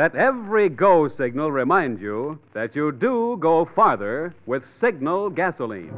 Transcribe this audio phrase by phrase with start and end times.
[0.00, 5.92] Let every go signal remind you that you do go farther with Signal gasoline.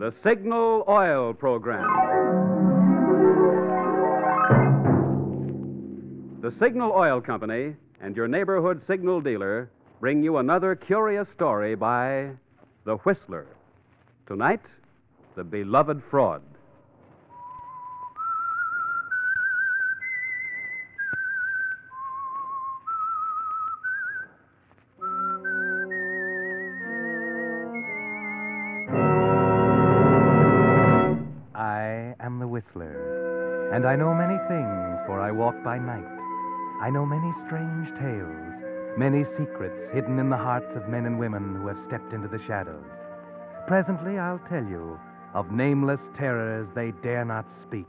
[0.00, 1.86] The Signal Oil Program.
[6.42, 12.30] The Signal Oil Company and your neighborhood signal dealer bring you another curious story by
[12.82, 13.46] The Whistler.
[14.26, 14.62] Tonight,
[15.36, 16.42] The Beloved Fraud.
[37.44, 38.62] Strange tales,
[38.96, 42.42] many secrets hidden in the hearts of men and women who have stepped into the
[42.46, 42.84] shadows.
[43.66, 44.98] Presently, I'll tell you
[45.34, 47.86] of nameless terrors they dare not speak.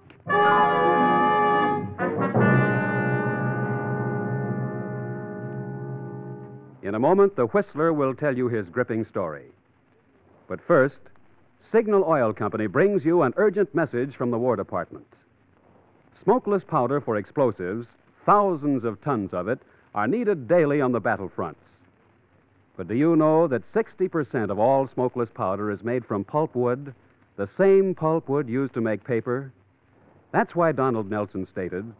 [6.81, 9.45] In a moment, the Whistler will tell you his gripping story.
[10.47, 10.99] But first,
[11.61, 15.07] Signal Oil Company brings you an urgent message from the War Department.
[16.23, 17.87] Smokeless powder for explosives,
[18.27, 19.59] thousands of tons of it,
[19.95, 21.55] are needed daily on the battlefronts.
[22.75, 26.93] But do you know that 60% of all smokeless powder is made from pulpwood,
[27.37, 29.51] the same pulpwood used to make paper?
[30.31, 31.91] That's why Donald Nelson stated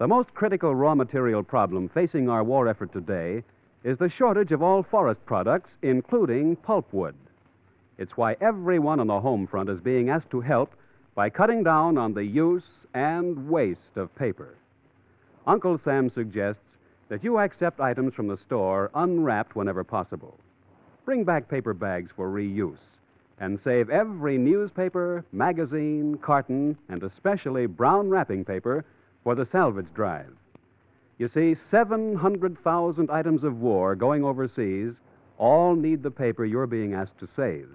[0.00, 3.44] the most critical raw material problem facing our war effort today
[3.84, 7.14] is the shortage of all forest products, including pulpwood.
[7.98, 10.72] It's why everyone on the home front is being asked to help
[11.14, 14.54] by cutting down on the use and waste of paper.
[15.46, 16.62] Uncle Sam suggests
[17.08, 20.38] that you accept items from the store unwrapped whenever possible.
[21.04, 22.76] Bring back paper bags for reuse
[23.38, 28.84] and save every newspaper, magazine, carton, and especially brown wrapping paper
[29.24, 30.36] for the salvage drive.
[31.18, 34.94] You see, 700,000 items of war going overseas
[35.38, 37.68] all need the paper you're being asked to save.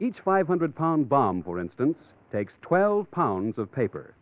[0.00, 1.98] Each 500 pound bomb, for instance,
[2.32, 4.14] takes 12 pounds of paper.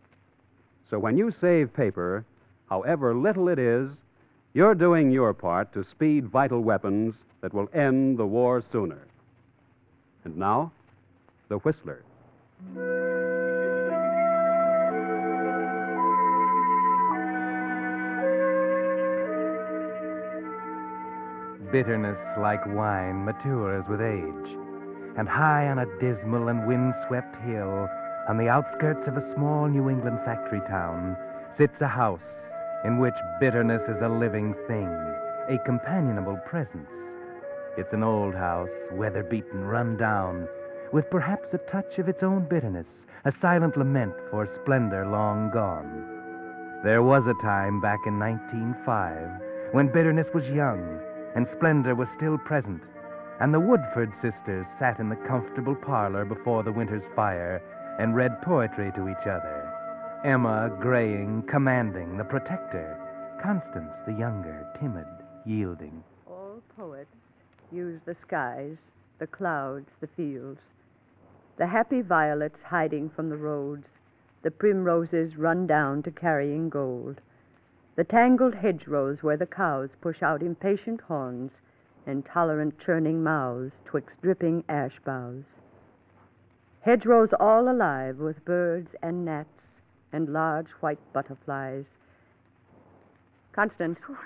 [0.89, 2.25] So when you save paper,
[2.69, 3.89] however little it is,
[4.53, 8.99] you're doing your part to speed vital weapons that will end the war sooner.
[10.23, 10.71] And now,
[11.47, 12.03] the Whistler.
[21.71, 24.57] Bitterness, like wine, matures with age.
[25.17, 27.87] And high on a dismal and wind-swept hill,
[28.27, 31.15] on the outskirts of a small New England factory town,
[31.57, 32.19] sits a house
[32.85, 34.87] in which bitterness is a living thing,
[35.49, 36.89] a companionable presence.
[37.77, 40.47] It's an old house, weather-beaten, run down,
[40.91, 42.87] with perhaps a touch of its own bitterness,
[43.25, 46.05] a silent lament for splendor long gone.
[46.83, 50.99] There was a time back in 1905 when bitterness was young
[51.35, 52.81] and splendor was still present,
[53.39, 57.61] and the Woodford sisters sat in the comfortable parlor before the winter's fire
[57.99, 59.58] and read poetry to each other.
[60.25, 62.97] Emma graying, commanding, the protector.
[63.41, 65.07] Constance, the younger, timid,
[65.45, 66.03] yielding.
[66.27, 67.15] All poets
[67.71, 68.75] use the skies,
[69.19, 70.59] the clouds, the fields,
[71.57, 73.85] the happy violets hiding from the roads,
[74.41, 77.21] the primroses run down to carrying gold,
[77.95, 81.51] the tangled hedgerows where the cows push out impatient horns,
[82.05, 85.45] intolerant churning mouths twixt dripping ash boughs.
[86.81, 89.58] Hedgerows all alive with birds and gnats
[90.11, 91.85] and large white butterflies.
[93.53, 93.99] Constance.
[94.09, 94.17] Oh,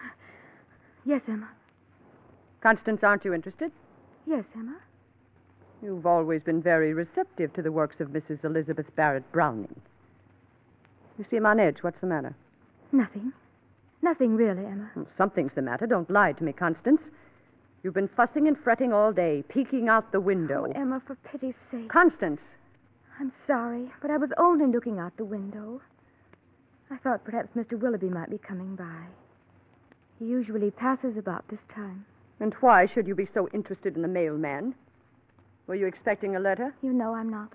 [1.06, 1.50] yes, Emma.
[2.62, 3.72] Constance, aren't you interested?
[4.26, 4.78] Yes, Emma.
[5.82, 8.44] You've always been very receptive to the works of Mrs.
[8.46, 9.82] Elizabeth Barrett Browning.
[11.18, 11.80] You seem on edge.
[11.82, 12.36] What's the matter?
[12.92, 13.34] Nothing.
[14.02, 14.90] Nothing really, Emma.
[14.96, 15.86] Well, something's the matter.
[15.86, 17.02] Don't lie to me, Constance.
[17.84, 20.68] You've been fussing and fretting all day, peeking out the window.
[20.70, 21.90] Oh, Emma, for pity's sake.
[21.90, 22.42] Constance!
[23.20, 25.82] I'm sorry, but I was only looking out the window.
[26.90, 27.80] I thought perhaps Mr.
[27.80, 29.06] Willoughby might be coming by.
[30.20, 32.06] He usually passes about this time.
[32.40, 34.76] And why should you be so interested in the mailman?
[35.68, 36.74] Were you expecting a letter?
[36.82, 37.54] You know I'm not.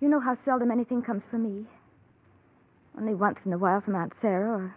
[0.00, 1.66] You know how seldom anything comes for me.
[2.98, 4.74] Only once in a while from Aunt Sarah or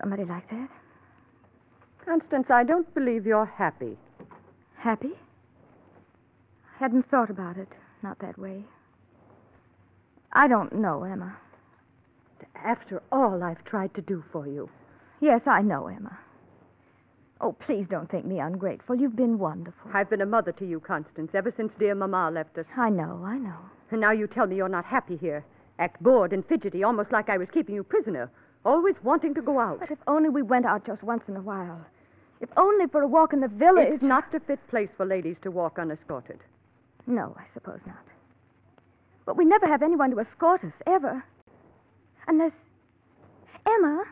[0.00, 0.68] somebody like that.
[2.04, 3.96] Constance, I don't believe you're happy.
[4.76, 5.12] Happy?
[6.74, 7.72] I hadn't thought about it.
[8.06, 8.62] Not that way.
[10.32, 11.36] I don't know, Emma.
[12.54, 14.70] After all I've tried to do for you.
[15.20, 16.16] Yes, I know, Emma.
[17.40, 18.94] Oh, please don't think me ungrateful.
[18.94, 19.90] You've been wonderful.
[19.92, 22.66] I've been a mother to you, Constance, ever since dear Mamma left us.
[22.76, 23.58] I know, I know.
[23.90, 25.44] And now you tell me you're not happy here.
[25.80, 28.30] Act bored and fidgety, almost like I was keeping you prisoner.
[28.64, 29.80] Always wanting to go out.
[29.80, 31.84] But if only we went out just once in a while.
[32.40, 33.88] If only for a walk in the village.
[33.90, 36.38] It's not a fit place for ladies to walk unescorted.
[37.06, 38.04] No, I suppose not.
[39.24, 41.24] But we never have anyone to escort us, ever.
[42.26, 42.52] Unless.
[43.66, 44.04] Emma,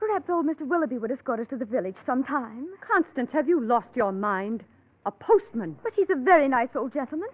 [0.00, 0.66] perhaps old Mr.
[0.66, 2.68] Willoughby would escort us to the village sometime.
[2.80, 4.64] Constance, have you lost your mind?
[5.06, 5.76] A postman.
[5.82, 7.28] But he's a very nice old gentleman.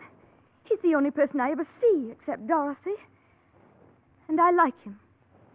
[0.64, 2.96] He's the only person I ever see except Dorothy.
[4.28, 4.98] And I like him.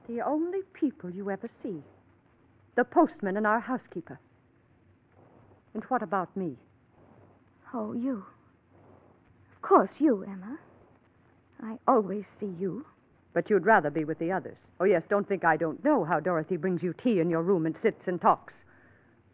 [0.07, 1.83] The only people you ever see.
[2.75, 4.19] The postman and our housekeeper.
[5.74, 6.57] And what about me?
[7.74, 8.25] Oh, you.
[9.63, 10.57] Of course, you, Emma.
[11.62, 12.86] I always see you.
[13.33, 14.57] But you'd rather be with the others.
[14.81, 17.65] Oh, yes, don't think I don't know how Dorothy brings you tea in your room
[17.65, 18.54] and sits and talks.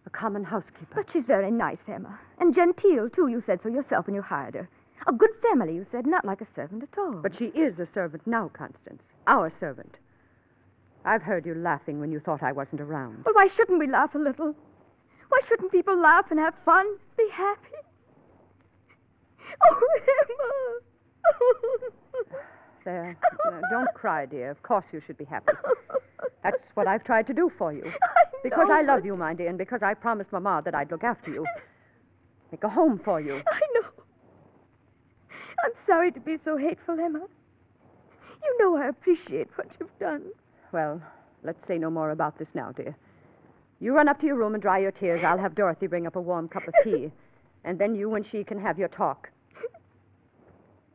[0.05, 0.93] A common housekeeper.
[0.93, 2.19] But she's very nice, Emma.
[2.37, 3.27] And genteel, too.
[3.27, 4.69] You said so yourself when you hired her.
[5.07, 7.13] A good family, you said, not like a servant at all.
[7.23, 9.01] But she is a servant now, Constance.
[9.25, 9.95] Our servant.
[11.05, 13.25] I've heard you laughing when you thought I wasn't around.
[13.25, 14.53] Well, why shouldn't we laugh a little?
[15.29, 16.85] Why shouldn't people laugh and have fun?
[17.17, 17.77] Be happy?
[19.65, 20.79] Oh, Emma.
[22.85, 23.17] There.
[23.69, 24.50] Don't cry, dear.
[24.51, 25.51] Of course you should be happy.
[26.44, 27.83] That's what I've tried to do for you.
[27.85, 31.03] I Because I love you, my dear, and because I promised Mamma that I'd look
[31.03, 31.45] after you.
[32.51, 33.35] Make a home for you.
[33.35, 33.88] I know.
[35.65, 37.19] I'm sorry to be so hateful, Emma.
[38.44, 40.23] You know I appreciate what you've done.
[40.71, 41.01] Well,
[41.44, 42.95] let's say no more about this now, dear.
[43.81, 45.21] You run up to your room and dry your tears.
[45.25, 47.11] I'll have Dorothy bring up a warm cup of tea.
[47.65, 49.29] And then you and she can have your talk.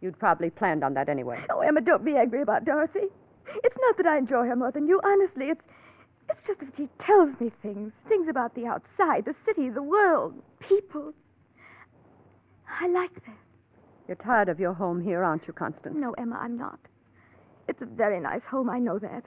[0.05, 1.43] You'd probably planned on that anyway.
[1.49, 3.09] Oh, Emma, don't be angry about Dorothy.
[3.65, 5.01] It's not that I enjoy her more than you.
[5.03, 5.65] Honestly, it's
[6.29, 7.91] it's just that she tells me things.
[8.07, 11.15] Things about the outside, the city, the world, people.
[12.69, 13.39] I like that.
[14.07, 15.97] You're tired of your home here, aren't you, Constance?
[15.99, 16.79] No, Emma, I'm not.
[17.67, 19.25] It's a very nice home, I know that.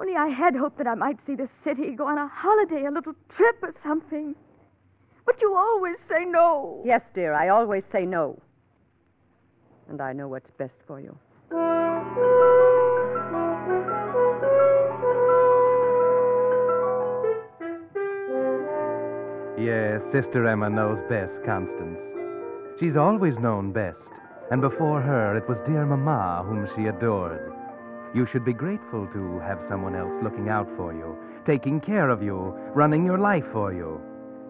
[0.00, 2.90] Only I had hoped that I might see the city, go on a holiday, a
[2.90, 4.34] little trip or something.
[5.24, 6.82] But you always say no.
[6.84, 8.40] Yes, dear, I always say no.
[9.88, 11.16] And I know what's best for you.
[19.58, 21.98] Yes, Sister Emma knows best, Constance.
[22.78, 23.98] She's always known best,
[24.52, 27.52] and before her it was dear Mamma whom she adored.
[28.14, 32.22] You should be grateful to have someone else looking out for you, taking care of
[32.22, 34.00] you, running your life for you.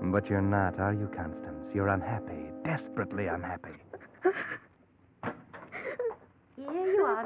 [0.03, 1.71] But you're not, are you, Constance?
[1.75, 3.77] You're unhappy, desperately unhappy.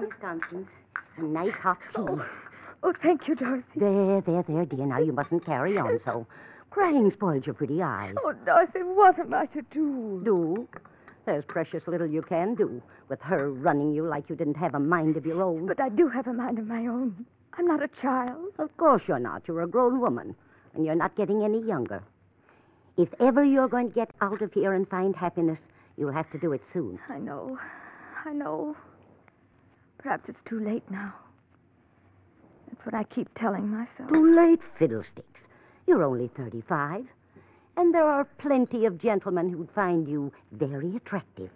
[0.03, 0.69] Here you are, Miss Constance.
[1.17, 2.03] Some nice hot tea.
[2.03, 2.27] Oh,
[2.83, 3.65] oh, thank you, Dorothy.
[3.77, 4.87] There, there, there, dear.
[4.87, 6.27] Now you mustn't carry on so.
[6.71, 8.15] Crying spoils your pretty eyes.
[8.25, 10.23] Oh, Dorothy, what am I to do?
[10.25, 10.69] Do.
[11.27, 14.81] There's precious little you can do with her running you like you didn't have a
[14.81, 15.67] mind of your own.
[15.67, 17.25] But I do have a mind of my own.
[17.57, 18.53] I'm not a child.
[18.59, 19.43] Of course you're not.
[19.47, 20.35] You're a grown woman,
[20.75, 22.03] and you're not getting any younger.
[22.97, 25.59] If ever you're going to get out of here and find happiness,
[25.97, 26.99] you'll have to do it soon.
[27.09, 27.59] I know.
[28.25, 28.77] I know.
[30.03, 31.15] Perhaps it's too late now.
[32.69, 34.09] That's what I keep telling myself.
[34.09, 35.41] Too late, fiddlesticks.
[35.87, 37.05] You're only 35.
[37.77, 41.51] And there are plenty of gentlemen who'd find you very attractive.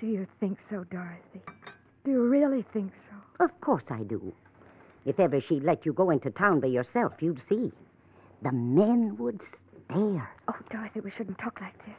[0.00, 1.42] Do you think so, Dorothy?
[2.04, 3.44] Do you really think so?
[3.44, 4.32] Of course I do.
[5.04, 7.72] If ever she'd let you go into town by yourself, you'd see.
[8.42, 10.30] The men would stare.
[10.48, 11.96] Oh, Dorothy, we shouldn't talk like this.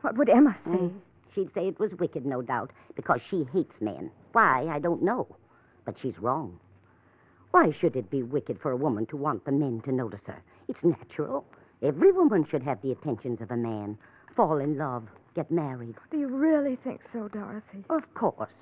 [0.00, 0.70] What would Emma say?
[0.70, 0.92] Mm.
[1.34, 4.10] She'd say it was wicked, no doubt, because she hates men.
[4.32, 5.26] Why, I don't know.
[5.84, 6.58] But she's wrong.
[7.52, 10.42] Why should it be wicked for a woman to want the men to notice her?
[10.68, 11.44] It's natural.
[11.82, 13.98] Every woman should have the attentions of a man,
[14.36, 15.94] fall in love, get married.
[16.10, 17.84] Do you really think so, Dorothy?
[17.88, 18.52] Of course.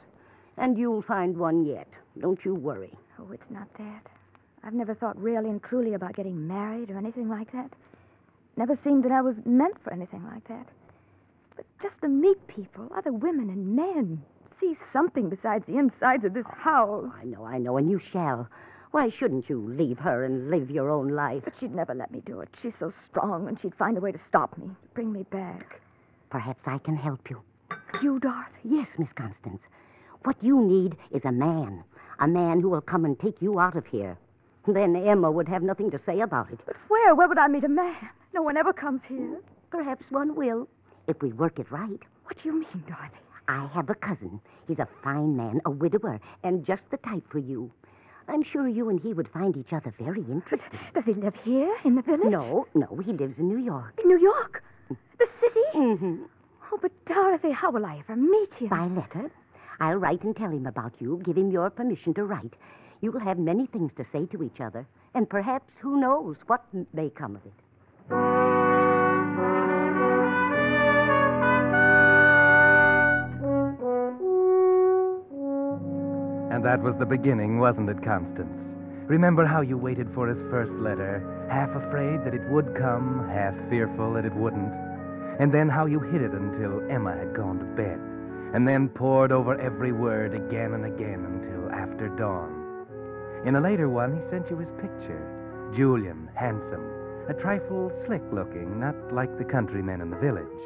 [0.56, 1.88] And you'll find one yet.
[2.20, 2.96] Don't you worry.
[3.18, 4.06] Oh, it's not that.
[4.64, 7.72] I've never thought really and truly about getting married or anything like that.
[8.56, 10.66] Never seemed that I was meant for anything like that.
[11.58, 14.22] But just to meet people, other women and men,
[14.60, 17.02] see something besides the insides of this house.
[17.04, 18.48] Oh, I know, I know, and you shall.
[18.92, 21.42] Why shouldn't you leave her and live your own life?
[21.44, 22.48] But she'd never let me do it.
[22.62, 25.80] She's so strong, and she'd find a way to stop me, bring me back.
[26.30, 27.42] Perhaps I can help you.
[28.04, 28.60] You, Dorothy?
[28.62, 29.60] Yes, Miss Constance.
[30.22, 31.82] What you need is a man.
[32.20, 34.16] A man who will come and take you out of here.
[34.68, 36.60] Then Emma would have nothing to say about it.
[36.64, 37.16] But where?
[37.16, 38.10] Where would I meet a man?
[38.32, 39.40] No one ever comes here.
[39.70, 40.68] Perhaps one will,
[41.08, 42.00] if we work it right.
[42.24, 43.16] What do you mean, Dorothy?
[43.48, 44.40] I have a cousin.
[44.68, 47.70] He's a fine man, a widower, and just the type for you.
[48.28, 50.78] I'm sure you and he would find each other very interesting.
[50.94, 52.30] Does he live here in the village?
[52.30, 53.98] No, no, he lives in New York.
[54.02, 54.62] In New York?
[55.18, 55.64] The city?
[55.74, 56.24] Mm-hmm.
[56.70, 58.68] Oh, but Dorothy, how will I ever meet him?
[58.68, 59.30] By letter.
[59.80, 62.52] I'll write and tell him about you, give him your permission to write.
[63.00, 66.64] You will have many things to say to each other, and perhaps, who knows, what
[66.92, 68.37] may come of it.
[76.58, 78.50] And that was the beginning, wasn't it, Constance?
[79.06, 83.54] Remember how you waited for his first letter, half afraid that it would come, half
[83.70, 84.74] fearful that it wouldn't?
[85.38, 88.00] And then how you hid it until Emma had gone to bed,
[88.54, 92.50] and then pored over every word again and again until after dawn.
[93.46, 95.22] In a later one, he sent you his picture
[95.76, 96.82] Julian, handsome,
[97.28, 100.58] a trifle slick looking, not like the countrymen in the village.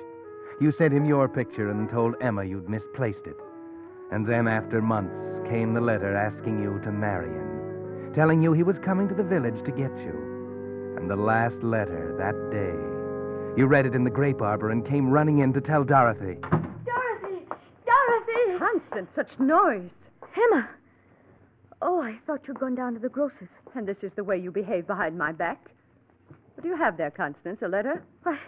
[0.59, 3.37] You sent him your picture and told Emma you'd misplaced it.
[4.13, 5.15] And then, after months,
[5.49, 9.23] came the letter asking you to marry him, telling you he was coming to the
[9.23, 10.95] village to get you.
[10.99, 13.59] And the last letter that day.
[13.59, 16.39] You read it in the grape arbor and came running in to tell Dorothy.
[16.85, 17.47] Dorothy!
[17.87, 18.59] Dorothy!
[18.59, 19.91] Constance, such noise.
[20.37, 20.69] Emma!
[21.81, 23.49] Oh, I thought you'd gone down to the grocer's.
[23.75, 25.71] And this is the way you behave behind my back.
[26.55, 27.63] What do you have there, Constance?
[27.63, 28.03] A letter?
[28.23, 28.39] Why?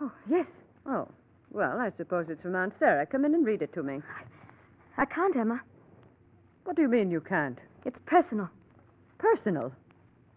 [0.00, 0.46] Oh, yes.
[0.84, 1.06] Oh,
[1.52, 3.06] well, I suppose it's from Aunt Sarah.
[3.06, 4.00] Come in and read it to me.
[4.96, 5.60] I can't, Emma.
[6.64, 7.58] What do you mean you can't?
[7.84, 8.48] It's personal.
[9.18, 9.72] Personal.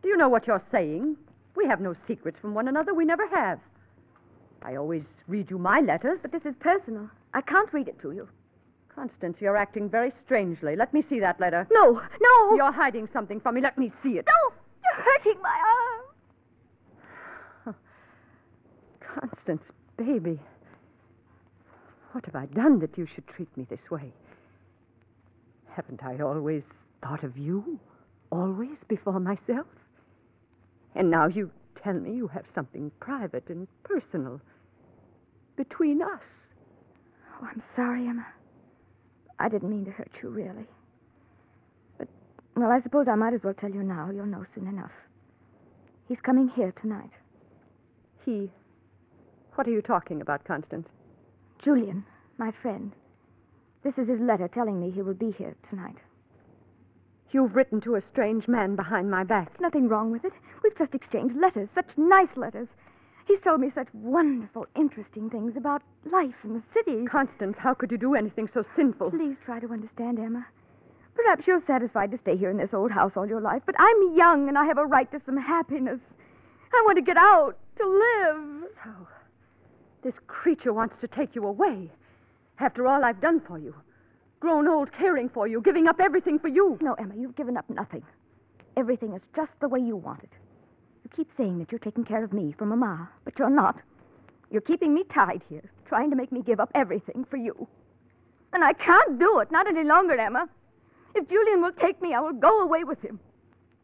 [0.01, 1.17] Do you know what you're saying?
[1.55, 2.93] We have no secrets from one another.
[2.93, 3.60] We never have.
[4.62, 6.19] I always read you my letters.
[6.22, 7.10] But this is personal.
[7.34, 8.27] I can't read it to you.
[8.93, 10.75] Constance, you're acting very strangely.
[10.75, 11.67] Let me see that letter.
[11.72, 12.55] No, no!
[12.55, 13.62] You're hiding something from me.
[13.62, 14.25] Let me see it.
[14.25, 14.53] No!
[14.84, 15.62] You're hurting my
[17.65, 17.75] arm.
[19.19, 19.63] Constance,
[19.98, 20.39] baby.
[22.15, 24.13] What have I done that you should treat me this way?
[25.75, 26.63] Haven't I always
[27.03, 27.77] thought of you?
[28.31, 29.67] Always before myself?
[30.95, 31.51] And now you
[31.84, 34.39] tell me you have something private and personal
[35.57, 36.22] between us.
[37.34, 38.25] Oh, I'm sorry, Emma.
[39.38, 40.67] I didn't mean to hurt you, really.
[41.98, 42.07] But,
[42.55, 44.10] well, I suppose I might as well tell you now.
[44.10, 44.93] You'll know soon enough.
[46.07, 47.12] He's coming here tonight.
[48.24, 48.50] He.
[49.55, 50.88] What are you talking about, Constance?
[51.63, 52.05] Julian,
[52.38, 52.91] my friend.
[53.83, 55.97] This is his letter telling me he will be here tonight.
[57.31, 59.50] You've written to a strange man behind my back.
[59.50, 60.33] There's nothing wrong with it.
[60.63, 62.67] We've just exchanged letters, such nice letters.
[63.27, 65.81] He's told me such wonderful, interesting things about
[66.12, 67.05] life in the city.
[67.05, 69.12] Constance, how could you do anything so sinful?
[69.12, 70.45] Please try to understand, Emma.
[71.15, 74.15] Perhaps you're satisfied to stay here in this old house all your life, but I'm
[74.15, 76.00] young and I have a right to some happiness.
[76.74, 78.69] I want to get out, to live.
[78.83, 79.07] So,
[80.05, 81.89] this creature wants to take you away.
[82.59, 83.74] After all I've done for you.
[84.39, 86.77] Grown old caring for you, giving up everything for you.
[86.79, 88.03] No, Emma, you've given up nothing.
[88.77, 90.29] Everything is just the way you want it.
[91.03, 93.77] You keep saying that you're taking care of me for Mama, but you're not.
[94.51, 97.67] You're keeping me tied here, trying to make me give up everything for you.
[98.53, 100.47] And I can't do it, not any longer, Emma.
[101.15, 103.19] If Julian will take me, I will go away with him.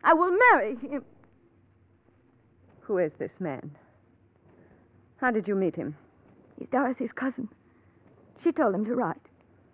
[0.03, 1.03] I will marry him.
[2.81, 3.71] Who is this man?
[5.17, 5.95] How did you meet him?
[6.61, 7.49] He's Dorothy's cousin.
[8.43, 9.17] She told him to write.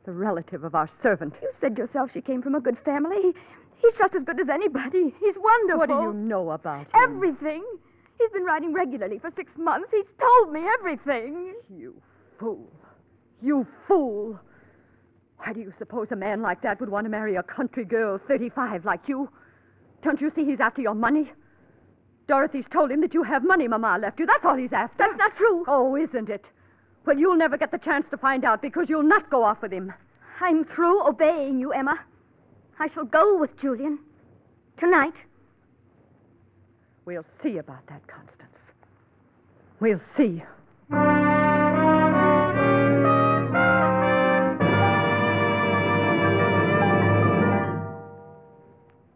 [0.06, 1.34] The relative of our servant.
[1.42, 3.18] You said yourself she came from a good family.
[3.22, 3.34] He,
[3.82, 5.14] he's just as good as anybody.
[5.20, 5.80] He's wonderful.
[5.80, 6.88] What do you know about him?
[7.04, 7.62] Everything.
[8.18, 9.90] He's been writing regularly for six months.
[9.92, 11.56] He's told me everything.
[11.70, 12.02] You
[12.40, 12.72] fool.
[13.42, 14.40] You fool.
[15.40, 18.18] Why do you suppose a man like that would want to marry a country girl
[18.30, 19.30] 35 like you?
[20.04, 21.30] Don't you see he's after your money?
[22.30, 24.26] Dorothy's told him that you have money Mama left you.
[24.26, 24.96] That's all he's after.
[24.98, 25.66] That's not true.
[25.68, 26.46] Oh, isn't it?
[27.08, 29.72] Well, you'll never get the chance to find out because you'll not go off with
[29.72, 29.94] him.
[30.42, 31.98] I'm through obeying you, Emma.
[32.80, 34.00] I shall go with Julian.
[34.78, 35.14] Tonight.
[37.06, 38.58] We'll see about that, Constance.
[39.80, 40.44] We'll see.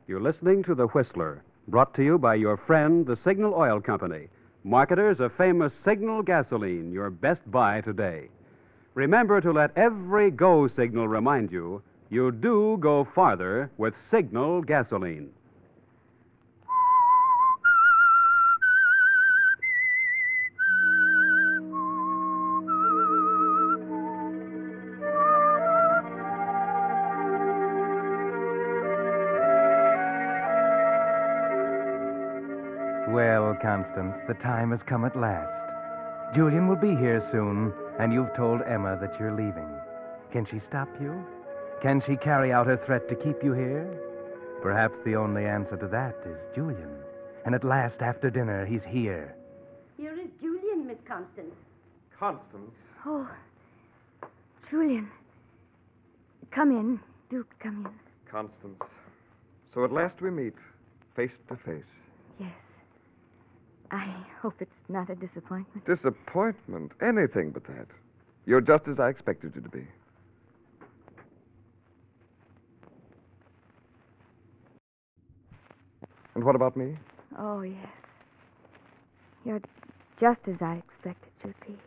[0.07, 4.29] You're listening to The Whistler, brought to you by your friend, the Signal Oil Company,
[4.63, 8.29] marketers of famous Signal gasoline, your best buy today.
[8.93, 15.29] Remember to let every go signal remind you you do go farther with Signal gasoline.
[33.95, 35.51] Well, the time has come at last.
[36.35, 39.67] Julian will be here soon, and you've told Emma that you're leaving.
[40.31, 41.25] Can she stop you?
[41.81, 43.85] Can she carry out her threat to keep you here?
[44.61, 46.89] Perhaps the only answer to that is Julian.
[47.45, 49.35] And at last, after dinner, he's here.
[49.97, 51.55] Here is Julian, Miss Constance.
[52.17, 52.71] Constance.
[53.05, 53.27] Oh,
[54.69, 55.09] Julian.
[56.51, 56.99] Come in.
[57.29, 58.31] Do come in.
[58.31, 58.81] Constance.
[59.73, 60.53] So at last we meet,
[61.15, 61.83] face to face.
[63.91, 65.85] I hope it's not a disappointment.
[65.85, 66.93] Disappointment?
[67.01, 67.87] Anything but that.
[68.45, 69.85] You're just as I expected you to be.
[76.35, 76.97] And what about me?
[77.37, 77.87] Oh, yes.
[79.43, 79.61] You're
[80.19, 81.77] just as I expected you'd be.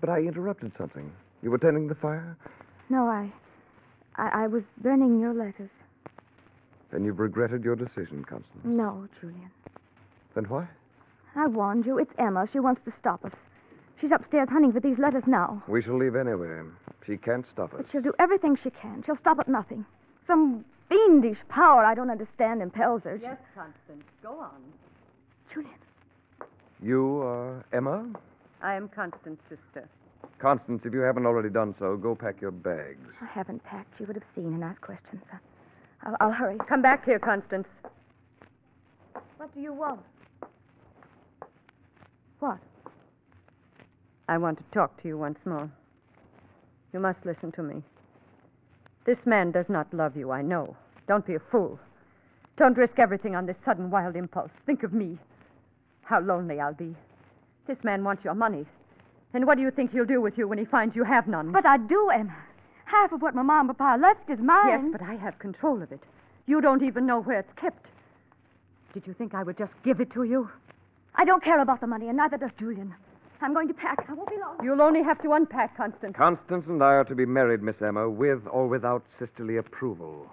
[0.00, 1.10] But I interrupted something.
[1.42, 2.36] You were tending the fire?
[2.90, 3.32] No, I,
[4.16, 5.70] I, I was burning your letters.
[6.90, 8.64] Then you've regretted your decision, Constance.
[8.64, 9.50] No, Julian.
[10.34, 10.68] Then why?
[11.34, 11.98] I warned you.
[11.98, 12.46] It's Emma.
[12.52, 13.32] She wants to stop us.
[14.00, 15.62] She's upstairs hunting for these letters now.
[15.68, 16.62] We shall leave anyway.
[17.06, 17.78] She can't stop us.
[17.82, 19.02] But she'll do everything she can.
[19.06, 19.84] She'll stop at nothing.
[20.26, 23.16] Some fiendish power I don't understand impels her.
[23.20, 24.04] Yes, Constance.
[24.22, 24.60] Go on.
[25.52, 25.70] Julian.
[26.82, 28.06] You are Emma?
[28.60, 29.88] I am Constance's sister.
[30.38, 33.08] Constance, if you haven't already done so, go pack your bags.
[33.20, 34.00] I haven't packed.
[34.00, 35.22] You would have seen and asked questions.
[35.32, 35.36] I-
[36.04, 36.56] I'll, I'll hurry.
[36.68, 37.68] Come back here, Constance.
[39.36, 40.00] What do you want?
[42.42, 42.58] What?
[44.28, 45.70] I want to talk to you once more.
[46.92, 47.84] You must listen to me.
[49.06, 50.76] This man does not love you, I know.
[51.06, 51.78] Don't be a fool.
[52.58, 54.50] Don't risk everything on this sudden wild impulse.
[54.66, 55.18] Think of me.
[56.02, 56.96] How lonely I'll be.
[57.68, 58.66] This man wants your money.
[59.34, 61.52] And what do you think he'll do with you when he finds you have none?
[61.52, 62.34] But I do, Emma.
[62.86, 64.90] Half of what my mom and papa left is mine.
[64.90, 66.00] Yes, but I have control of it.
[66.46, 67.86] You don't even know where it's kept.
[68.94, 70.50] Did you think I would just give it to you?
[71.14, 72.94] I don't care about the money, and neither does Julian.
[73.40, 74.06] I'm going to pack.
[74.08, 74.58] I won't be long.
[74.62, 76.14] You'll only have to unpack, Constance.
[76.16, 80.30] Constance and I are to be married, Miss Emma, with or without sisterly approval.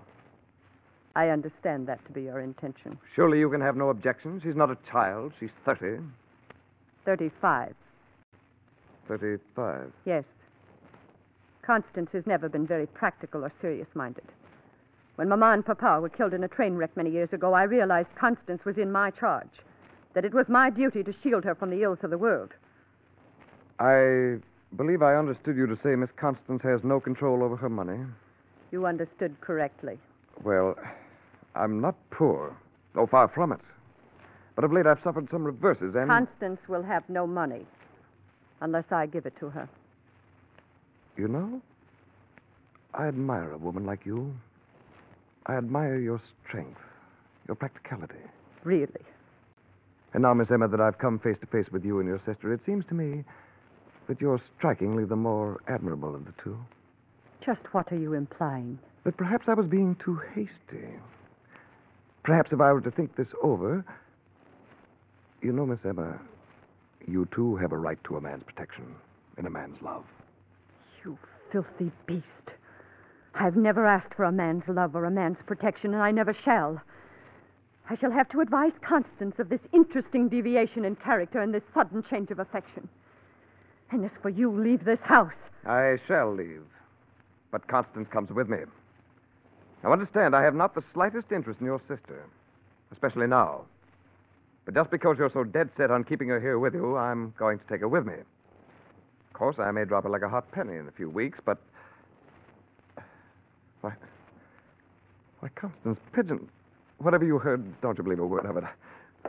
[1.16, 3.00] I understand that to be your intention.
[3.16, 4.40] Surely you can have no objection.
[4.42, 5.34] She's not a child.
[5.40, 6.02] She's 30.
[7.04, 7.74] 35.
[9.08, 9.92] 35.
[10.06, 10.24] Yes.
[11.64, 14.26] Constance has never been very practical or serious minded.
[15.16, 18.10] When Mama and Papa were killed in a train wreck many years ago, I realized
[18.16, 19.50] Constance was in my charge,
[20.14, 22.52] that it was my duty to shield her from the ills of the world.
[23.80, 24.38] I
[24.76, 28.00] believe I understood you to say Miss Constance has no control over her money.
[28.72, 29.98] You understood correctly.
[30.44, 30.78] Well,
[31.56, 32.56] I'm not poor.
[32.96, 33.60] Oh, far from it.
[34.56, 36.10] But of late I've suffered some reverses, and.
[36.10, 37.66] Constance will have no money
[38.62, 39.70] unless I give it to her.
[41.18, 41.62] You know,
[42.94, 44.36] I admire a woman like you.
[45.46, 46.80] I admire your strength,
[47.48, 48.20] your practicality.
[48.64, 49.06] Really.
[50.14, 52.52] And now, Miss Emma, that I've come face to face with you and your sister,
[52.52, 53.24] it seems to me
[54.08, 56.58] that you're strikingly the more admirable of the two.
[57.46, 58.80] Just what are you implying?
[59.04, 60.88] That perhaps I was being too hasty.
[62.24, 63.86] Perhaps if I were to think this over.
[65.42, 66.20] You know, Miss Emma,
[67.08, 68.96] you too have a right to a man's protection
[69.38, 70.04] and a man's love.
[71.06, 71.18] You
[71.52, 72.26] filthy beast.
[73.36, 76.82] I've never asked for a man's love or a man's protection, and I never shall.
[77.90, 82.04] I shall have to advise Constance of this interesting deviation in character and this sudden
[82.08, 82.88] change of affection.
[83.92, 85.34] And as for you, leave this house.
[85.66, 86.62] I shall leave.
[87.52, 88.60] But Constance comes with me.
[89.84, 92.26] Now, understand, I have not the slightest interest in your sister,
[92.92, 93.62] especially now.
[94.66, 97.58] But just because you're so dead set on keeping her here with you, I'm going
[97.58, 98.14] to take her with me.
[98.14, 101.58] Of course, I may drop her like a hot penny in a few weeks, but.
[103.82, 103.94] Why.
[105.40, 106.50] Why, Constance Pigeon.
[107.00, 108.64] Whatever you heard, don't you believe a word of it.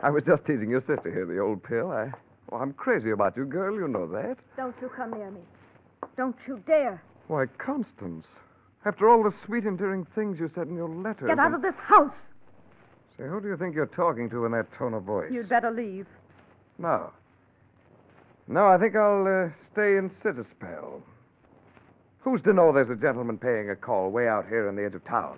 [0.03, 1.91] I was just teasing your sister here, the old pill.
[1.91, 2.11] I.
[2.51, 3.73] Oh, I'm crazy about you, girl.
[3.75, 4.37] You know that.
[4.57, 5.39] Don't you come near me.
[6.17, 7.01] Don't you dare.
[7.27, 8.25] Why, Constance.
[8.83, 11.27] After all the sweet, endearing things you said in your letters.
[11.27, 12.15] Get out and- of this house.
[13.17, 15.31] Say, who do you think you're talking to in that tone of voice?
[15.31, 16.07] You'd better leave.
[16.79, 17.11] No.
[18.47, 21.01] No, I think I'll uh, stay and sit a spell.
[22.21, 24.95] Who's to know there's a gentleman paying a call way out here in the edge
[24.95, 25.37] of town?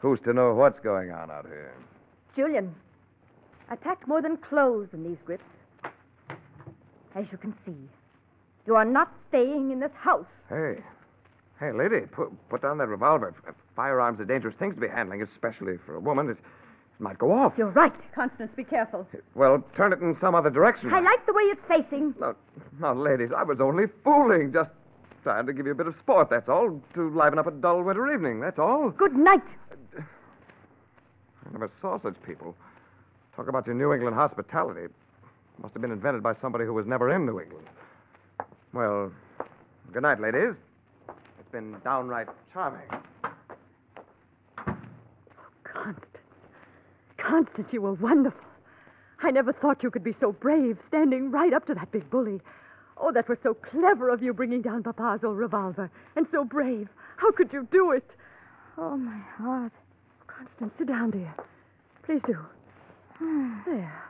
[0.00, 1.74] Who's to know what's going on out here?
[2.34, 2.74] Julian,
[3.68, 5.44] I packed more than clothes in these grips.
[7.14, 7.74] As you can see,
[8.66, 10.26] you are not staying in this house.
[10.48, 10.76] Hey.
[11.58, 13.34] Hey, lady, put, put down that revolver.
[13.46, 16.30] Uh, firearms are dangerous things to be handling, especially for a woman.
[16.30, 17.52] It, it might go off.
[17.58, 17.92] You're right.
[18.14, 19.06] Constance, be careful.
[19.34, 20.94] Well, turn it in some other direction.
[20.94, 22.14] I like the way it's facing.
[22.18, 22.34] No,
[22.78, 24.52] no, ladies, I was only fooling.
[24.54, 24.70] Just
[25.22, 26.80] trying to give you a bit of sport, that's all.
[26.94, 28.88] To liven up a dull winter evening, that's all.
[28.90, 29.42] Good night.
[31.52, 32.54] Never saw such people.
[33.36, 34.92] Talk about your New England hospitality.
[35.60, 37.66] Must have been invented by somebody who was never in New England.
[38.72, 39.12] Well,
[39.92, 40.54] good night, ladies.
[41.08, 42.88] It's been downright charming.
[44.58, 44.74] Oh,
[45.64, 46.06] Constance.
[47.18, 48.40] Constance, you were wonderful.
[49.22, 52.40] I never thought you could be so brave, standing right up to that big bully.
[52.96, 55.90] Oh, that was so clever of you bringing down Papa's old revolver.
[56.16, 56.88] And so brave.
[57.16, 58.08] How could you do it?
[58.78, 59.72] Oh, my heart.
[60.40, 61.34] Constance, sit down, dear.
[62.04, 62.36] Please do.
[63.66, 64.02] There.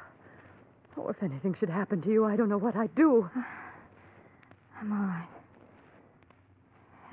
[0.96, 3.28] Oh, if anything should happen to you, I don't know what I'd do.
[4.80, 5.28] I'm all right.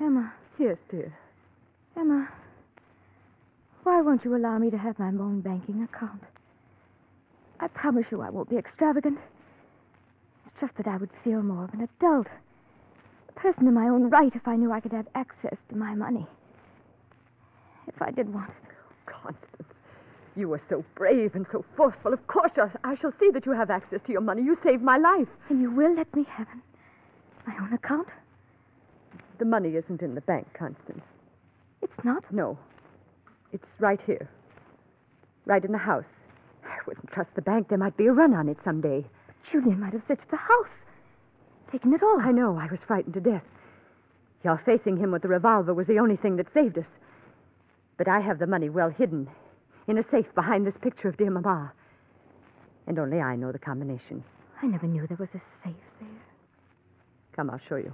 [0.00, 1.12] Emma, Yes, dear.
[1.96, 2.28] Emma,
[3.82, 6.22] why won't you allow me to have my own banking account?
[7.60, 9.18] I promise you I won't be extravagant.
[10.46, 12.26] It's just that I would feel more of an adult,
[13.28, 15.94] a person in my own right if I knew I could have access to my
[15.94, 16.26] money.
[17.88, 18.67] If I did want it.
[19.10, 19.68] Constance,
[20.36, 22.12] you were so brave and so forceful.
[22.12, 22.52] Of course,
[22.84, 24.42] I- shall see that you have access to your money.
[24.42, 25.28] You saved my life.
[25.48, 26.62] And you will let me have it?
[27.46, 28.08] My own account?
[29.38, 31.04] The money isn't in the bank, Constance.
[31.80, 32.24] It's not.
[32.32, 32.58] No.
[33.52, 34.28] It's right here.
[35.46, 36.04] Right in the house.
[36.64, 37.68] I wouldn't trust the bank.
[37.68, 39.04] There might be a run on it someday.
[39.50, 40.68] Julian might have searched the house,
[41.72, 42.20] taken it all.
[42.20, 42.56] I know.
[42.56, 43.44] I was frightened to death.
[44.44, 46.84] Your facing him with the revolver was the only thing that saved us.
[47.98, 49.28] But I have the money well hidden
[49.88, 51.72] in a safe behind this picture of dear Mamma.
[52.86, 54.22] And only I know the combination.
[54.62, 56.08] I never knew there was a safe there.
[57.34, 57.92] Come, I'll show you.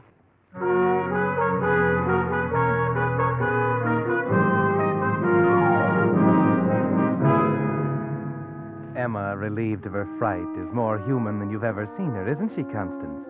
[8.96, 12.62] Emma, relieved of her fright, is more human than you've ever seen her, isn't she,
[12.72, 13.26] Constance?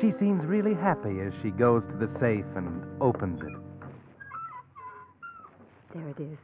[0.00, 3.63] She seems really happy as she goes to the safe and opens it.
[5.94, 6.38] There it is.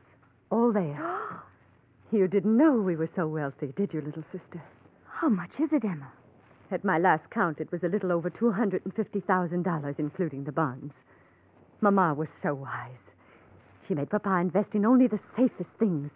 [0.50, 1.42] All there.
[2.12, 4.62] you didn't know we were so wealthy, did you, little sister?
[5.08, 6.10] How much is it, Emma?
[6.70, 10.94] At my last count, it was a little over $250,000, including the bonds.
[11.80, 12.90] Mamma was so wise.
[13.88, 16.10] She made Papa invest in only the safest things.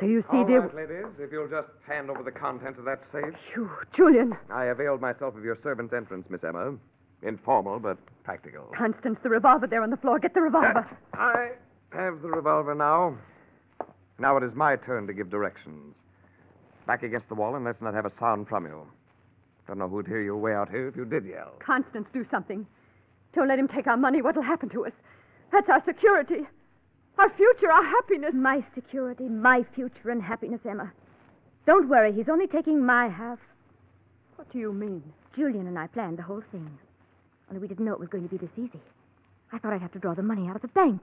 [0.00, 0.60] So you see, All dear.
[0.62, 3.34] right, ladies, if you'll just hand over the contents of that safe.
[3.54, 4.32] Phew, Julian.
[4.50, 6.74] I availed myself of your servant's entrance, Miss Emma.
[7.22, 8.72] Informal, but practical.
[8.76, 10.18] Constance, the revolver there on the floor.
[10.18, 10.88] Get the revolver.
[11.12, 11.50] I
[11.92, 13.16] have the revolver now.
[14.18, 15.94] Now it is my turn to give directions.
[16.86, 18.86] Back against the wall, and let's not have a sound from you.
[19.66, 21.52] Don't know who'd hear you way out here if you did yell.
[21.64, 22.66] Constance, do something.
[23.34, 24.22] Don't let him take our money.
[24.22, 24.92] What'll happen to us?
[25.52, 26.46] That's our security.
[27.18, 28.32] Our future, our happiness.
[28.34, 30.92] My security, my future and happiness, Emma.
[31.66, 33.38] Don't worry, he's only taking my half.
[34.36, 35.02] What do you mean?
[35.36, 36.68] Julian and I planned the whole thing.
[37.48, 38.80] Only we didn't know it was going to be this easy.
[39.52, 41.02] I thought I'd have to draw the money out of the bank.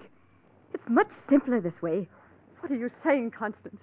[0.74, 2.08] It's much simpler this way.
[2.60, 3.82] What are you saying, Constance?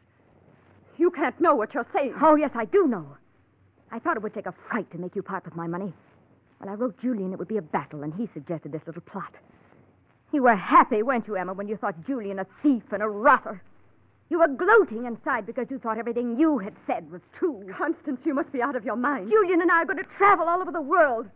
[0.96, 2.14] You can't know what you're saying.
[2.20, 3.16] Oh, yes, I do know.
[3.90, 5.92] I thought it would take a fright to make you part with my money.
[6.58, 9.34] When I wrote Julian it would be a battle, and he suggested this little plot.
[10.32, 13.62] You were happy, weren't you, Emma, when you thought Julian a thief and a rotter?
[14.30, 17.64] You were gloating inside because you thought everything you had said was true.
[17.76, 19.30] Constance, you must be out of your mind.
[19.30, 21.26] Julian and I are going to travel all over the world.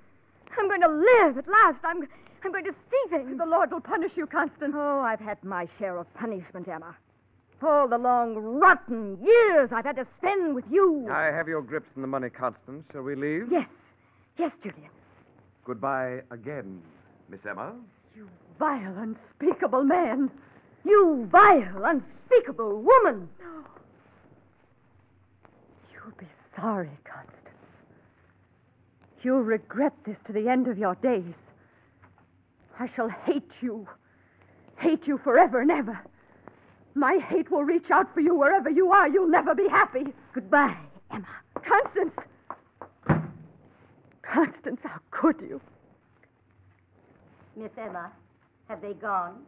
[0.58, 1.78] I'm going to live at last.
[1.84, 2.08] I'm,
[2.44, 3.38] I'm going to see things.
[3.38, 4.74] The Lord will punish you, Constance.
[4.76, 6.96] Oh, I've had my share of punishment, Emma.
[7.62, 11.08] All the long, rotten years I've had to spend with you.
[11.10, 12.84] I have your grips in the money, Constance.
[12.92, 13.48] Shall we leave?
[13.50, 13.68] Yes.
[14.38, 14.90] Yes, Julian.
[15.64, 16.80] Goodbye again,
[17.28, 17.72] Miss Emma.
[18.16, 20.30] You vile, unspeakable man.
[20.84, 23.28] You vile, unspeakable woman.
[23.40, 23.46] No.
[25.92, 27.34] You'll be sorry, Constance.
[29.22, 31.34] You'll regret this to the end of your days.
[32.78, 33.86] I shall hate you.
[34.76, 35.98] Hate you forever and ever.
[36.94, 39.08] My hate will reach out for you wherever you are.
[39.08, 40.04] You'll never be happy.
[40.32, 40.76] Goodbye,
[41.10, 41.26] Emma.
[41.54, 42.14] Constance!
[44.22, 45.60] Constance, how could you?
[47.56, 48.12] Miss Emma,
[48.68, 49.40] have they gone?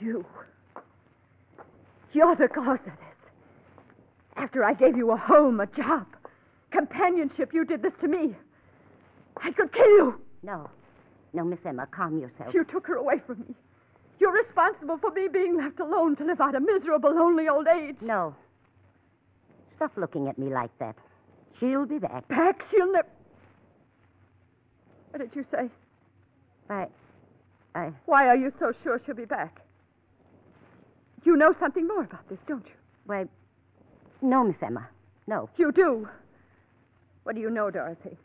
[0.00, 0.24] You.
[2.12, 3.30] You're the cause of this.
[4.36, 6.06] After I gave you a home, a job,
[6.70, 8.34] companionship, you did this to me.
[9.38, 10.20] I could kill you.
[10.42, 10.68] No.
[11.36, 12.54] No, Miss Emma, calm yourself.
[12.54, 13.54] You took her away from me.
[14.18, 17.96] You're responsible for me being left alone to live out a miserable, lonely old age.
[18.00, 18.34] No.
[19.76, 20.96] Stop looking at me like that.
[21.60, 22.26] She'll be back.
[22.28, 23.06] Back, she'll never.
[25.10, 25.68] What did you say?
[26.70, 26.86] I.
[27.74, 27.92] I.
[28.06, 29.60] Why are you so sure she'll be back?
[31.24, 32.72] You know something more about this, don't you?
[33.04, 33.26] Why.
[34.22, 34.88] No, Miss Emma.
[35.26, 35.50] No.
[35.58, 36.08] You do.
[37.24, 38.16] What do you know, Dorothy?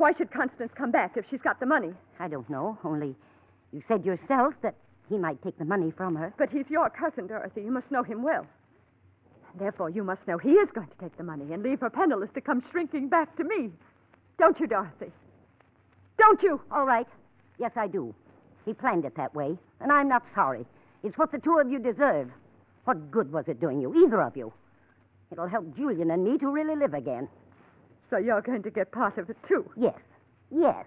[0.00, 1.92] Why should Constance come back if she's got the money?
[2.18, 2.78] I don't know.
[2.84, 3.14] Only
[3.70, 4.74] you said yourself that
[5.10, 6.32] he might take the money from her.
[6.38, 7.60] But he's your cousin, Dorothy.
[7.60, 8.46] You must know him well.
[9.58, 12.30] Therefore, you must know he is going to take the money and leave her penniless
[12.32, 13.72] to come shrinking back to me.
[14.38, 15.12] Don't you, Dorothy?
[16.16, 16.62] Don't you?
[16.72, 17.06] All right.
[17.58, 18.14] Yes, I do.
[18.64, 20.64] He planned it that way, and I'm not sorry.
[21.04, 22.30] It's what the two of you deserve.
[22.86, 24.50] What good was it doing you, either of you?
[25.30, 27.28] It'll help Julian and me to really live again.
[28.10, 29.70] So you're going to get part of it, too.
[29.76, 29.98] Yes,
[30.50, 30.84] yes.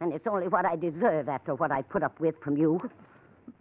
[0.00, 2.80] And it's only what I deserve after what I put up with from you.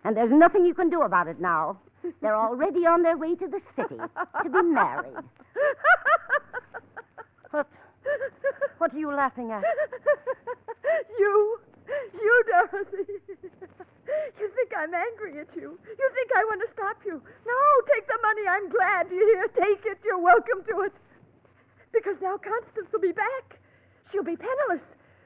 [0.06, 1.78] And there's nothing you can do about it now.
[2.22, 5.18] They're already on their way to the city to be married.
[7.52, 7.68] What?
[8.78, 9.64] What are you laughing at?
[11.20, 11.60] You.
[12.14, 13.12] You, Dorothy.
[14.40, 15.78] You think I'm angry at you.
[15.84, 17.22] You think I want to stop you.
[17.46, 17.60] No,
[17.94, 18.48] take the money.
[18.48, 19.48] I'm glad you're here.
[19.50, 20.00] Take it.
[20.06, 20.94] You're welcome to it.
[21.94, 23.60] Because now Constance will be back.
[24.12, 24.84] She'll be penniless.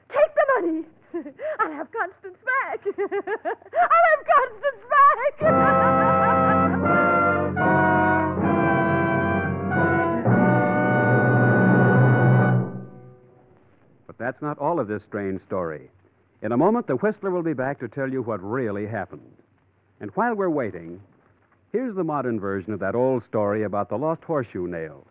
[0.08, 0.84] Take the money.
[1.60, 2.80] I'll have Constance back.
[2.98, 5.34] I'll have Constance back.
[14.06, 15.90] But that's not all of this strange story.
[16.42, 19.34] In a moment, the Whistler will be back to tell you what really happened.
[20.00, 21.00] And while we're waiting,
[21.72, 25.04] here's the modern version of that old story about the lost horseshoe nail.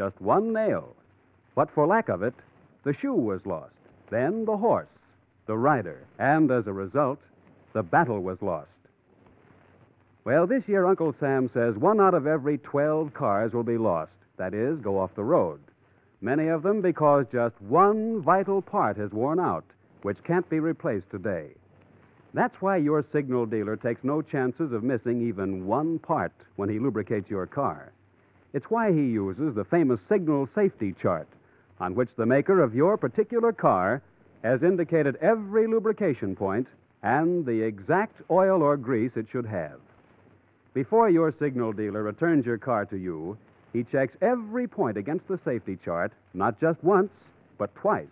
[0.00, 0.96] Just one nail.
[1.54, 2.32] But for lack of it,
[2.84, 3.74] the shoe was lost.
[4.08, 4.88] Then the horse,
[5.44, 7.18] the rider, and as a result,
[7.74, 8.70] the battle was lost.
[10.24, 14.12] Well, this year, Uncle Sam says one out of every 12 cars will be lost.
[14.38, 15.60] That is, go off the road.
[16.22, 19.66] Many of them because just one vital part has worn out,
[20.00, 21.50] which can't be replaced today.
[22.32, 26.78] That's why your signal dealer takes no chances of missing even one part when he
[26.78, 27.92] lubricates your car.
[28.52, 31.28] It's why he uses the famous signal safety chart,
[31.78, 34.02] on which the maker of your particular car
[34.42, 36.66] has indicated every lubrication point
[37.02, 39.78] and the exact oil or grease it should have.
[40.74, 43.36] Before your signal dealer returns your car to you,
[43.72, 47.10] he checks every point against the safety chart, not just once,
[47.56, 48.08] but twice.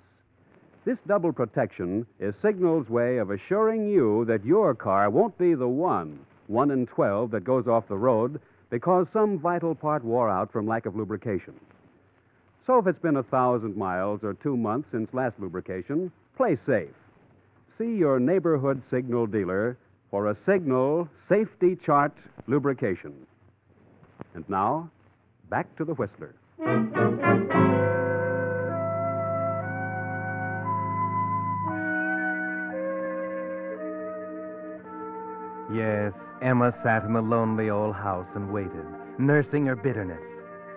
[0.84, 5.68] This double protection is Signal's way of assuring you that your car won't be the
[5.68, 10.52] one, one in 12, that goes off the road because some vital part wore out
[10.52, 11.54] from lack of lubrication.
[12.66, 16.90] So if it's been a thousand miles or two months since last lubrication, play safe.
[17.78, 19.78] See your neighborhood signal dealer
[20.10, 22.12] for a Signal Safety Chart
[22.46, 23.14] lubrication.
[24.34, 24.90] And now,
[25.48, 26.34] back to the Whistler.
[36.48, 38.86] Emma sat in the lonely old house and waited,
[39.18, 40.22] nursing her bitterness.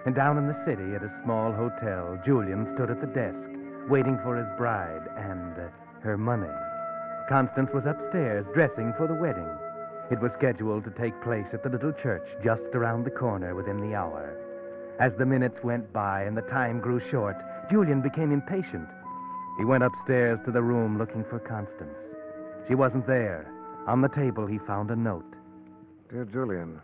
[0.05, 3.39] And down in the city at a small hotel, Julian stood at the desk,
[3.87, 5.71] waiting for his bride and uh,
[6.03, 6.51] her money.
[7.29, 9.47] Constance was upstairs, dressing for the wedding.
[10.11, 13.79] It was scheduled to take place at the little church just around the corner within
[13.79, 14.35] the hour.
[14.99, 17.37] As the minutes went by and the time grew short,
[17.71, 18.89] Julian became impatient.
[19.57, 21.95] He went upstairs to the room looking for Constance.
[22.67, 23.47] She wasn't there.
[23.87, 25.23] On the table, he found a note.
[26.11, 26.81] Dear Julian,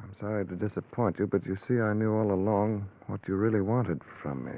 [0.00, 3.60] I'm sorry to disappoint you, but you see, I knew all along what you really
[3.60, 4.52] wanted from me.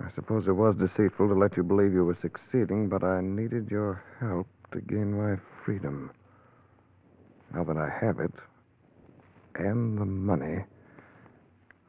[0.00, 3.70] I suppose it was deceitful to let you believe you were succeeding, but I needed
[3.70, 6.10] your help to gain my freedom.
[7.54, 8.34] Now that I have it,
[9.54, 10.58] and the money,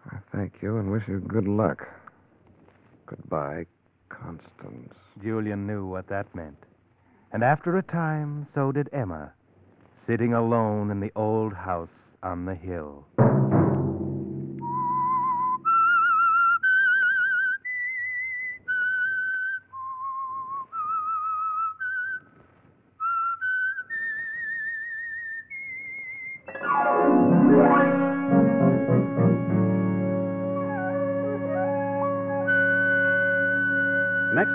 [0.10, 1.86] I thank you and wish you good luck.
[3.06, 3.66] Goodbye,
[4.08, 4.94] Constance.
[5.22, 6.64] Julian knew what that meant.
[7.34, 9.34] And after a time, so did Emma,
[10.08, 11.90] sitting alone in the old house
[12.22, 13.06] on the hill.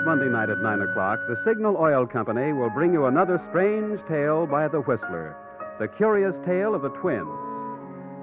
[0.03, 4.47] Monday night at 9 o'clock, the Signal Oil Company will bring you another strange tale
[4.47, 5.37] by the Whistler
[5.79, 7.29] The Curious Tale of the Twins.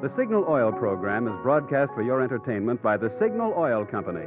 [0.02, 4.26] The Signal Oil program is broadcast for your entertainment by the Signal Oil Company,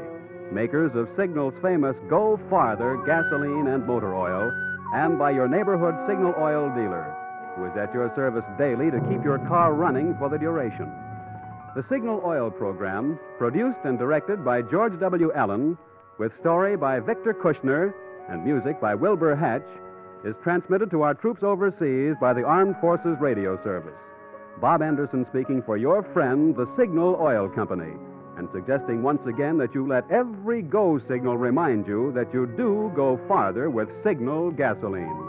[0.52, 4.52] makers of Signal's famous Go Farther gasoline and motor oil,
[4.96, 7.12] and by your neighborhood Signal Oil dealer,
[7.58, 10.88] who is at your service daily to keep your car running for the duration.
[11.76, 15.32] The Signal Oil program, produced and directed by George W.
[15.36, 15.78] Allen,
[16.18, 17.94] with story by Victor Kushner
[18.30, 19.68] and music by Wilbur Hatch,
[20.24, 23.98] is transmitted to our troops overseas by the Armed Forces Radio Service.
[24.60, 27.94] Bob Anderson speaking for your friend, the Signal Oil Company,
[28.38, 32.92] and suggesting once again that you let every go signal remind you that you do
[32.96, 35.28] go farther with Signal gasoline.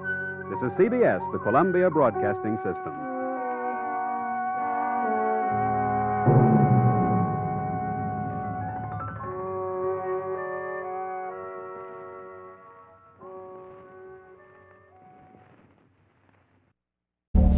[0.51, 3.12] This is CBS, the Columbia Broadcasting System.